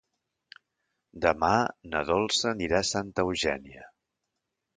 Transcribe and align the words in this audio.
Demà 1.25 1.49
na 1.91 2.01
Dolça 2.11 2.49
anirà 2.53 2.81
a 2.81 2.89
Santa 2.93 3.27
Eugènia. 3.29 3.87